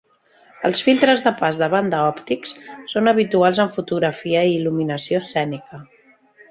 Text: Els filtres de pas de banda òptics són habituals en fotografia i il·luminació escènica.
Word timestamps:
Els 0.69 0.79
filtres 0.85 1.21
de 1.25 1.33
pas 1.41 1.59
de 1.59 1.67
banda 1.75 1.99
òptics 2.13 2.57
són 2.95 3.13
habituals 3.13 3.63
en 3.67 3.73
fotografia 3.79 4.45
i 4.53 4.59
il·luminació 4.61 5.23
escènica. 5.27 5.87